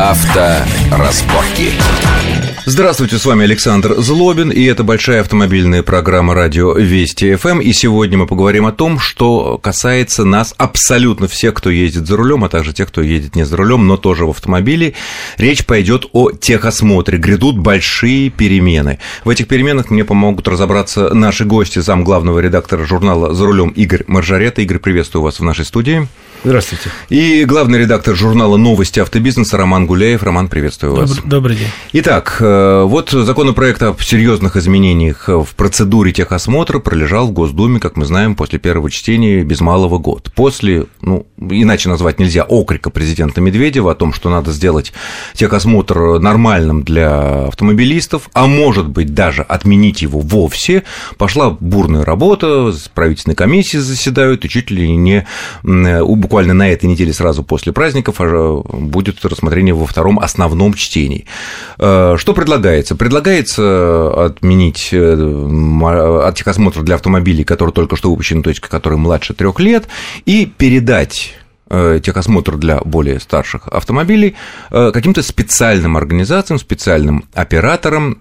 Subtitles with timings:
[0.00, 1.72] Авторазборки.
[2.66, 7.58] Здравствуйте, с вами Александр Злобин, и это большая автомобильная программа радио Вести ФМ.
[7.58, 12.44] И сегодня мы поговорим о том, что касается нас абсолютно всех, кто ездит за рулем,
[12.44, 14.94] а также тех, кто едет не за рулем, но тоже в автомобиле.
[15.36, 17.18] Речь пойдет о техосмотре.
[17.18, 19.00] Грядут большие перемены.
[19.24, 24.04] В этих переменах мне помогут разобраться наши гости, зам главного редактора журнала «За рулем» Игорь
[24.06, 24.62] Маржарета.
[24.62, 26.06] Игорь, приветствую вас в нашей студии.
[26.44, 26.90] Здравствуйте.
[27.08, 30.22] И главный редактор журнала «Новости автобизнеса» Роман Гуляев.
[30.22, 31.10] Роман, приветствую вас.
[31.10, 31.68] Добрый, добрый день.
[31.94, 38.04] Итак, э, вот законопроект о серьезных изменениях в процедуре техосмотра пролежал в Госдуме, как мы
[38.04, 40.30] знаем, после первого чтения без малого год.
[40.34, 44.92] После, ну, иначе назвать нельзя, окрика президента Медведева о том, что надо сделать
[45.34, 50.84] техосмотр нормальным для автомобилистов, а может быть даже отменить его вовсе,
[51.16, 55.26] пошла бурная работа, правительственные комиссии заседают, и чуть ли не
[56.28, 61.24] буквально на этой неделе сразу после праздников а, будет рассмотрение во втором основном чтении.
[61.78, 62.96] Э, что предлагается?
[62.96, 69.58] Предлагается отменить э, техосмотр для автомобилей, которые только что выпущены, то есть которые младше трех
[69.58, 69.88] лет,
[70.26, 71.32] и передать
[71.70, 74.36] э, техосмотр для более старших автомобилей
[74.70, 78.18] каким-то специальным организациям, специальным операторам,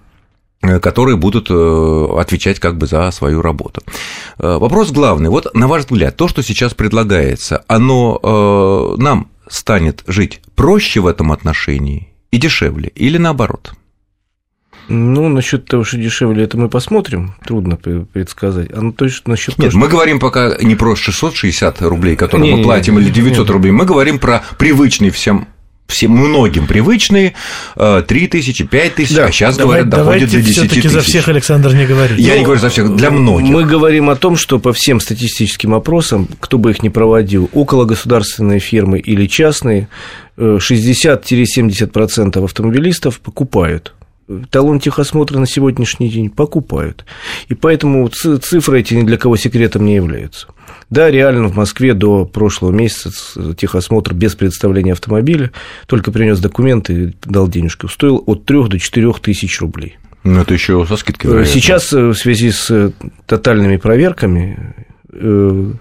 [0.64, 3.84] Э, которые будут э, отвечать как бы за свою работу.
[4.40, 5.30] Э, вопрос главный.
[5.30, 11.32] Вот на ваш взгляд, то, что сейчас предлагается, оно нам станет жить проще в этом
[11.32, 13.74] отношении и дешевле, или наоборот?
[14.90, 17.34] Ну, насчет того, что дешевле, это мы посмотрим.
[17.46, 18.72] Трудно предсказать.
[18.72, 19.98] А ну, то есть насчет Нет, того, мы что...
[19.98, 23.54] говорим пока не про 660 рублей, которые не, мы платим, не, не, или 900 не,
[23.54, 23.72] рублей.
[23.72, 25.48] Мы говорим про привычный всем
[25.88, 27.34] всем многим привычные
[27.76, 30.90] 3 э, тысячи, 5 тысяч, да, а сейчас, давай, говорят, доходит до 10 тысяч.
[30.90, 32.20] за всех, Александр, не говорит.
[32.20, 33.50] Я ну, не говорю за всех, для многих.
[33.50, 37.86] Мы говорим о том, что по всем статистическим опросам, кто бы их ни проводил, около
[37.86, 39.88] государственные фирмы или частные,
[40.38, 43.94] 60-70% автомобилистов покупают
[44.50, 47.06] талон техосмотра на сегодняшний день покупают.
[47.48, 50.48] И поэтому цифры эти ни для кого секретом не являются.
[50.90, 55.52] Да, реально в Москве до прошлого месяца техосмотр без представления автомобиля,
[55.86, 59.98] только принес документы, дал денежку, стоил от 3 до 4 тысяч рублей.
[60.24, 61.32] Ну, это еще со скидкой.
[61.32, 61.54] Вероятно.
[61.54, 62.92] Сейчас э, в связи с э,
[63.26, 64.74] тотальными проверками
[65.12, 65.72] э,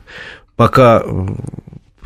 [0.56, 1.02] пока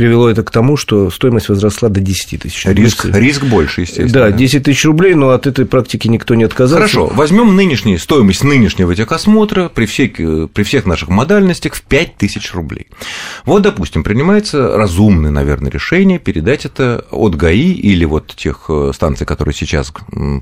[0.00, 2.64] привело это к тому, что стоимость возросла до 10 тысяч.
[2.64, 4.30] Риск, риск больше, естественно.
[4.30, 6.76] Да, 10 тысяч рублей, но от этой практики никто не отказался.
[6.76, 12.54] Хорошо, возьмем нынешнюю стоимость нынешнего техосмотра при всех, при всех наших модальностях в 5 тысяч
[12.54, 12.86] рублей.
[13.44, 19.26] Вот, допустим, принимается разумное, наверное, решение передать это от ГАИ или вот тех э, станций,
[19.26, 19.92] которые сейчас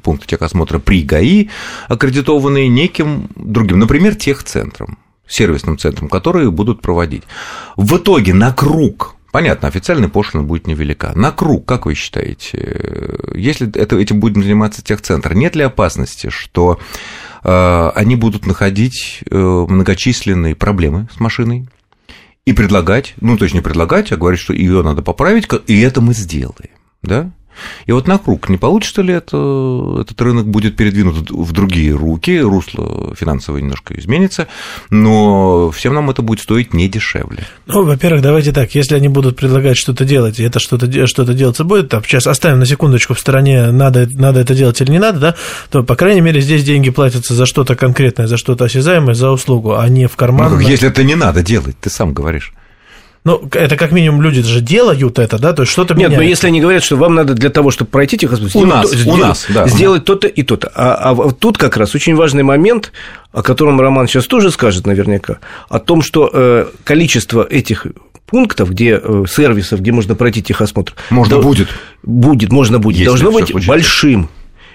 [0.04, 1.48] пункты техосмотра при ГАИ
[1.88, 7.24] аккредитованные неким другим, например, техцентром сервисным центром, которые будут проводить.
[7.76, 11.12] В итоге на круг Понятно, официальная пошлина будет невелика.
[11.14, 16.78] На круг, как вы считаете, если это, этим будет заниматься техцентр, нет ли опасности, что
[17.44, 21.68] э, они будут находить э, многочисленные проблемы с машиной
[22.46, 26.00] и предлагать, ну, то есть не предлагать, а говорить, что ее надо поправить, и это
[26.00, 26.70] мы сделаем,
[27.02, 27.30] да?
[27.86, 32.38] И вот на круг не получится ли это, этот рынок будет передвинут в другие руки,
[32.40, 34.48] русло финансовое немножко изменится,
[34.90, 37.44] но всем нам это будет стоить не дешевле.
[37.66, 41.64] Ну, во-первых, давайте так, если они будут предлагать что-то делать, и это что-то что делаться
[41.64, 45.18] будет, там, сейчас оставим на секундочку в стороне, надо, надо это делать или не надо,
[45.18, 45.34] да,
[45.70, 49.76] то, по крайней мере, здесь деньги платятся за что-то конкретное, за что-то осязаемое, за услугу,
[49.76, 50.52] а не в карман.
[50.52, 52.52] Ну, если это не надо делать, ты сам говоришь.
[53.24, 56.46] Ну, это как минимум люди же делают это, да, то есть что-то Нет, но если
[56.46, 59.20] они говорят, что вам надо для того, чтобы пройти техосмотр, у нас, то, у сделать,
[59.20, 60.70] нас, да, сделать то-то и то-то.
[60.74, 62.92] А, а тут как раз очень важный момент,
[63.32, 67.86] о котором Роман сейчас тоже скажет наверняка, о том, что э, количество этих
[68.26, 70.94] пунктов, где э, сервисов, где можно пройти техосмотр.
[71.10, 71.68] Можно до, будет.
[72.02, 72.96] Будет, можно будет.
[72.96, 73.68] Если должно быть случится.
[73.68, 74.28] большим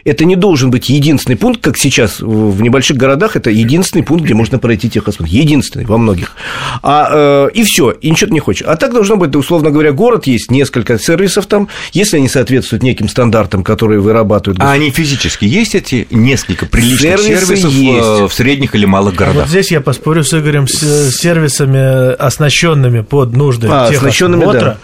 [0.06, 4.34] это не должен быть единственный пункт, как сейчас в небольших городах, это единственный пункт, где
[4.34, 5.32] можно пройти техосмотр.
[5.32, 6.36] Единственный во многих.
[6.82, 8.66] А, э, и все, и ничего ты не хочешь.
[8.68, 13.08] А так должно быть, условно говоря, город, есть несколько сервисов там, если они соответствуют неким
[13.08, 14.60] стандартам, которые вырабатывают.
[14.62, 18.34] А они физически есть эти несколько приличных Сервисы сервисов э, есть.
[18.34, 19.44] в средних или малых городах?
[19.44, 24.60] Вот здесь я поспорю с Игорем, с сервисами, оснащенными под нужды а, техосмотра.
[24.60, 24.78] Да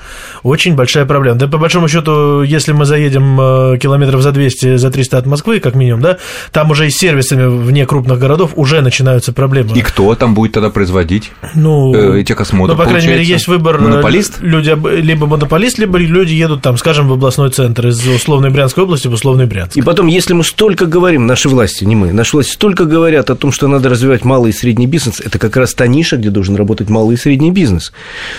[0.44, 1.38] очень большая проблема.
[1.38, 5.60] Да, по большому счету, если мы заедем э, километров за 200, за 300 от Москвы,
[5.60, 6.18] как минимум, да,
[6.52, 9.78] там уже и с сервисами вне крупных городов уже начинаются проблемы.
[9.78, 12.76] И кто там будет тогда производить ну, эти космотры?
[12.76, 13.78] Ну, по крайней мере, есть выбор.
[13.78, 14.40] Э, монополист?
[14.42, 19.08] Люди, либо монополист, либо люди едут там, скажем, в областной центр из условной Брянской области
[19.08, 19.78] в условный Брянск.
[19.78, 23.36] И потом, если мы столько говорим, наши власти, не мы, наши власти столько говорят о
[23.36, 26.56] том, что надо развивать малый и средний бизнес, это как раз та ниша, где должен
[26.56, 27.92] работать малый и средний бизнес.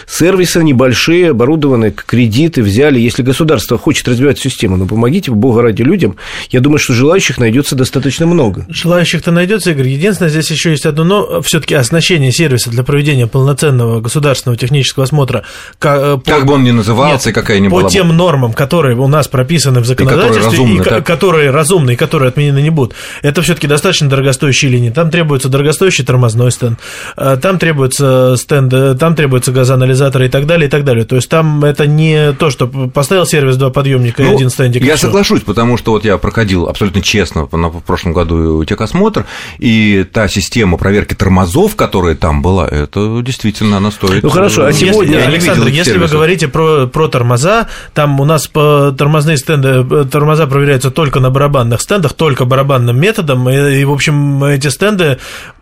[0.06, 2.99] Сервисы небольшие, оборудованные кредиты взяли.
[2.99, 6.17] Если государство хочет развивать систему, ну, помогите, бога ради, людям.
[6.51, 8.67] Я думаю, что желающих найдется достаточно много.
[8.69, 9.89] Желающих-то найдется, Игорь.
[9.89, 15.45] Единственное, здесь еще есть одно, но все-таки оснащение сервиса для проведения полноценного государственного технического осмотра.
[15.79, 17.83] Как, как бы он ни назывался, нет, какая ни была.
[17.83, 21.91] По тем нормам, которые у нас прописаны в законодательстве, и которые разумны, и, которые, разумны,
[21.93, 24.91] и которые отменены не будут, это все-таки достаточно дорогостоящие линии.
[24.91, 26.79] Там требуется дорогостоящий тормозной стенд,
[27.17, 31.05] э, там требуется стенд, э, там требуется газоанализатор и так далее, и так далее.
[31.05, 34.85] То есть там это не то, что поставил сервис два подъемника ну, и один стендик.
[34.85, 39.27] Я соглашусь, потому что вот я проходил абсолютно честно на прошлом году техосмотр,
[39.59, 44.23] и та система проверки тормозов, которая там была, это действительно она стоит.
[44.23, 48.47] Ну хорошо, а сегодня, если, Александр, если вы говорите про, про тормоза, там у нас
[48.47, 53.85] по тормозные стенды, э, тормоза проверяются только на барабанных стендах, только барабанным методом, и, и
[53.85, 55.19] в общем, эти стенды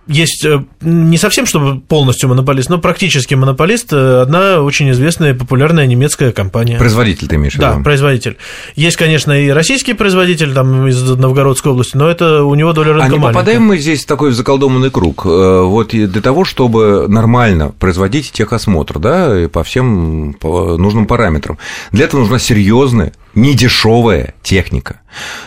[0.09, 5.37] есть э, не совсем, чтобы полностью монополист, но практически монополист, э, одна очень известная и
[5.37, 6.79] популярная немецкая компания.
[6.79, 7.67] Производитель ты имеешь в виду?
[7.67, 8.39] Да, производитель.
[8.75, 13.05] Есть, конечно, и российский производитель там из Новгородской области, но это у него доля рынка
[13.05, 13.33] А не маленькая.
[13.35, 15.27] попадаем мы здесь в такой заколдованный круг?
[15.27, 21.59] Э, вот для того, чтобы нормально производить техосмотр, да, по всем нужным параметрам,
[21.93, 25.01] для этого нужна серьезная недешевая техника.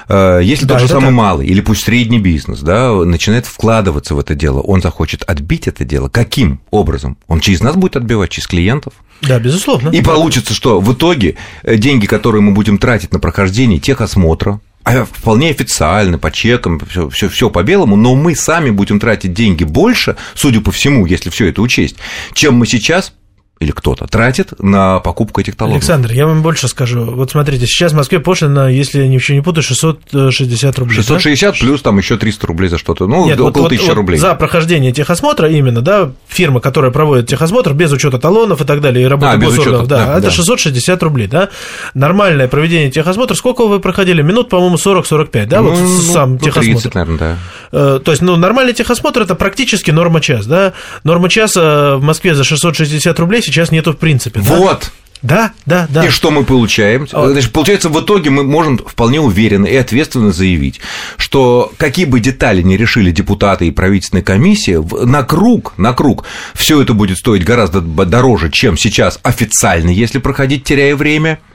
[0.07, 1.13] Э, если да, тот же самый так.
[1.13, 5.85] малый или пусть средний бизнес да, начинает вкладываться в это дело, он захочет отбить это
[5.85, 6.09] дело.
[6.09, 7.17] Каким образом?
[7.27, 8.93] Он через нас будет отбивать, через клиентов?
[9.21, 9.89] Да, безусловно.
[9.89, 15.05] И получится, что в итоге э, деньги, которые мы будем тратить на прохождение техосмотра, а
[15.05, 19.63] вполне официально, по чекам, все, все, все по белому, но мы сами будем тратить деньги
[19.63, 21.97] больше, судя по всему, если все это учесть,
[22.33, 23.13] чем мы сейчас
[23.61, 25.77] или кто-то тратит на покупку этих талонов.
[25.77, 27.05] Александр, я вам больше скажу.
[27.05, 30.95] Вот смотрите, сейчас в Москве пошлина, если я ничего не путаю, 660 рублей.
[30.95, 31.59] 660 да?
[31.59, 33.05] плюс там еще 300 рублей за что-то.
[33.05, 34.17] Ну, Нет, около вот, 1000 вот, рублей.
[34.17, 39.05] За прохождение техосмотра именно, да, фирма, которая проводит техосмотр без учета талонов и так далее,
[39.05, 40.31] и работы а, без госорганов, учета, да, да, это да.
[40.31, 41.49] 660 рублей, да.
[41.93, 44.23] Нормальное проведение техосмотра, сколько вы проходили?
[44.23, 46.81] Минут, по-моему, 40-45, да, ну, вот ну, сам ну, техосмотр.
[46.81, 47.37] 30, наверное, да.
[47.71, 50.73] Э, то есть, ну, нормальный техосмотр– это практически норма час, да.
[51.03, 54.39] Норма часа в Москве за 660 рублей сейчас нету в принципе.
[54.39, 54.91] Вот.
[55.21, 56.05] Да, да, да.
[56.07, 57.07] И что мы получаем?
[57.07, 60.81] Значит, получается, в итоге мы можем вполне уверенно и ответственно заявить,
[61.17, 66.25] что какие бы детали не решили депутаты и правительственная комиссия, на круг, на круг
[66.55, 71.39] все это будет стоить гораздо дороже, чем сейчас официально, если проходить, теряя время–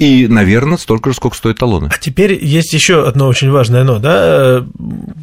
[0.00, 1.90] и, наверное, столько же, сколько стоят талоны.
[1.92, 4.64] А теперь есть еще одно очень важное но, да?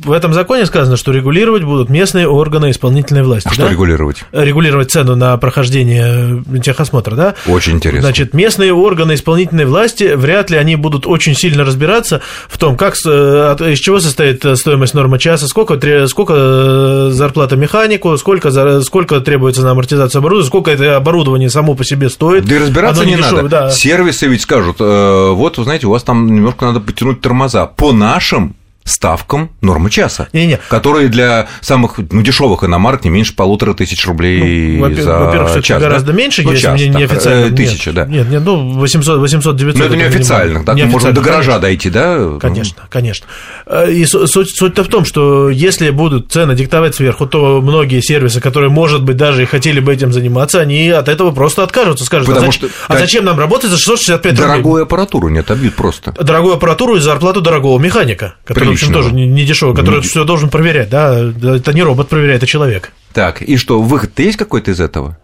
[0.03, 3.47] В этом законе сказано, что регулировать будут местные органы исполнительной власти.
[3.47, 3.55] А да?
[3.55, 4.23] что регулировать?
[4.31, 7.35] Регулировать цену на прохождение техосмотра, да?
[7.47, 8.01] Очень интересно.
[8.01, 12.95] Значит, местные органы исполнительной власти вряд ли они будут очень сильно разбираться в том, как,
[12.95, 20.19] из чего состоит стоимость нормы часа, сколько, сколько зарплата механику, сколько, сколько требуется на амортизацию
[20.19, 22.45] оборудования, сколько это оборудование само по себе стоит.
[22.45, 23.49] Да и разбираться не, не дешевое, надо.
[23.49, 23.69] Да.
[23.71, 27.65] Сервисы ведь скажут, скажут, э, вот, вы знаете, у вас там немножко надо потянуть тормоза.
[27.65, 28.55] По нашим
[28.87, 30.59] ставкам нормы часа, не, не.
[30.69, 35.81] которые для самых ну, дешевых иномарок не меньше полутора тысяч рублей ну, за во-первых, час.
[35.81, 36.17] гораздо да?
[36.17, 37.55] меньше, ну, если час, не неофициально.
[37.55, 38.05] Тысяча, да.
[38.05, 39.79] Нет, нет, ну, 800, 800 900.
[39.79, 41.59] Но это неофициально, так мы можем до гаража конечно.
[41.59, 42.39] дойти, да?
[42.39, 43.27] Конечно, конечно.
[43.65, 48.39] Э, и суть, суть-то в том, что если будут цены диктовать сверху, то многие сервисы,
[48.41, 52.27] которые, может быть, даже и хотели бы этим заниматься, они от этого просто откажутся, скажут,
[52.27, 54.47] Потому а, что, а зачем нам работать за 665 рублей?
[54.47, 56.11] Дорогую аппаратуру не отобьют просто.
[56.11, 60.49] Дорогую аппаратуру и зарплату дорогого механика, который, общем, тоже не, не дешевый, который все должен
[60.49, 62.91] проверять, да, это не робот проверяет, это человек.
[63.13, 65.17] Так, и что, выход-то есть какой-то из этого?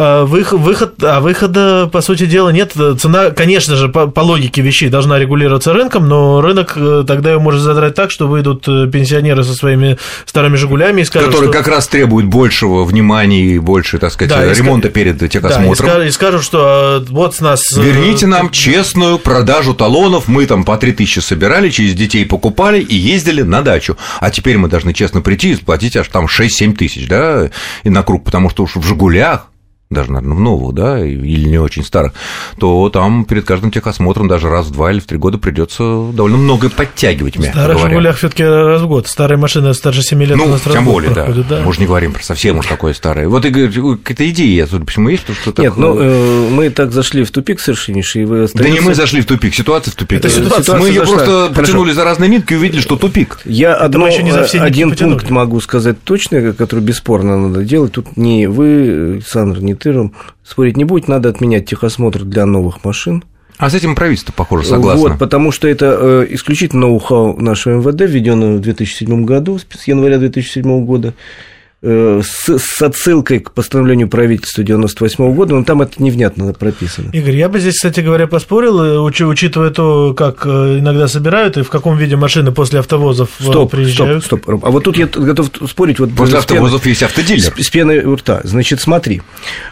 [0.00, 2.72] А, выход, выход, а выхода, по сути дела, нет.
[3.00, 7.40] Цена, конечно же, по, по логике вещей должна регулироваться рынком, но рынок э, тогда ее
[7.40, 11.58] может задрать так, что выйдут э, пенсионеры со своими старыми «Жигулями» и скажут, Которые что...
[11.58, 15.88] как раз требуют большего внимания и больше, так сказать, да, ремонта и перед техосмотром.
[15.88, 17.76] Да, и, скажут, что а, вот с нас...
[17.76, 22.94] Э, Верните нам честную продажу талонов, мы там по 3000 собирали, через детей покупали и
[22.94, 27.08] ездили на дачу, а теперь мы должны честно прийти и сплатить аж там 6-7 тысяч,
[27.08, 27.50] да,
[27.82, 29.47] и на круг, потому что уж в «Жигулях»
[29.90, 32.12] даже, наверное, в новых, да, или не очень старых,
[32.58, 36.36] то там перед каждым техосмотром даже раз в два или в три года придется довольно
[36.36, 39.06] много подтягивать, мягко В старых «Жигулях» все таки раз в год.
[39.06, 41.56] Старые машины старше 7 лет ну, у нас тем более, проходят, да.
[41.56, 41.62] да.
[41.64, 43.28] Мы же не говорим про совсем уж такое старое.
[43.28, 45.64] Вот и какая-то идея, судя по всему, есть, что так...
[45.64, 48.26] Нет, ну, э, мы так зашли в тупик совершеннейший.
[48.26, 48.70] Вы остаётся...
[48.70, 50.18] Да не мы зашли в тупик, ситуация в тупик.
[50.18, 53.40] Это ситуация, мы ее просто потянули за разные нитки и увидели, что тупик.
[53.46, 57.92] Я одно, еще не за все один пункт могу сказать точно, который бесспорно надо делать.
[57.92, 60.10] Тут не вы, Александр, не ты,
[60.44, 63.24] спорить не будет, надо отменять техосмотр для новых машин.
[63.58, 65.10] А с этим правительство, похоже, согласно.
[65.10, 70.18] Вот, потому что это э, исключительно ноу-хау нашего МВД, введенное в 2007 году, с января
[70.18, 71.14] 2007 года.
[71.80, 77.10] Э, с, с отсылкой к постановлению правительства 98 года, но там это невнятно прописано.
[77.12, 81.56] Игорь, я бы здесь, кстати говоря, поспорил, э, уч, учитывая то, как э, иногда собирают
[81.56, 84.24] и в каком виде машины после автовозов стоп, приезжают.
[84.24, 86.00] Стоп, стоп, А вот тут я готов спорить.
[86.00, 87.54] Вот после автовозов пены, есть автодилер.
[87.56, 88.40] С, с пеной у рта.
[88.42, 89.22] Значит, смотри,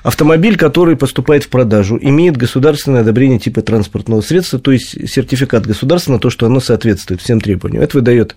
[0.05, 6.13] автомобиль, который поступает в продажу, имеет государственное одобрение типа транспортного средства, то есть сертификат государства
[6.13, 7.83] на то, что оно соответствует всем требованиям.
[7.83, 8.37] Это выдает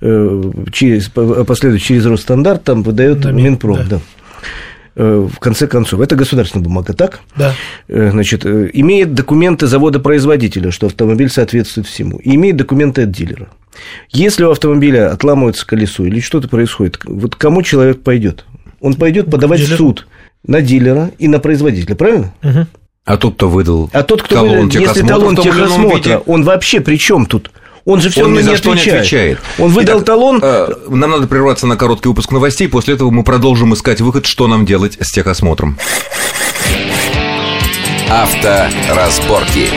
[0.00, 3.84] через, последует через Росстандарт, там выдает выдает да, Минпром, да.
[3.84, 4.00] да
[4.96, 6.00] э, в конце концов.
[6.00, 7.20] Это государственная бумага, так?
[7.36, 7.54] Да.
[7.88, 13.48] Э, значит, э, имеет документы завода-производителя, что автомобиль соответствует всему, и имеет документы от дилера.
[14.10, 18.44] Если у автомобиля отламывается колесо или что-то происходит, вот кому человек пойдет?
[18.80, 20.06] Он пойдет подавать в суд
[20.46, 22.34] на дилера и на производителя, правильно?
[22.42, 22.66] Угу.
[23.04, 26.96] А тот, кто выдал а тот, кто талон выдал, если талон техосмотра, он вообще при
[26.96, 27.50] чем тут?
[27.88, 28.84] Он же все равно не отвечает.
[28.84, 29.38] не отвечает.
[29.58, 30.40] Он выдал Итак, талон.
[30.42, 32.68] Э, нам надо прерваться на короткий выпуск новостей.
[32.68, 35.78] После этого мы продолжим искать выход, что нам делать с техосмотром.
[38.10, 39.70] Авторазборки.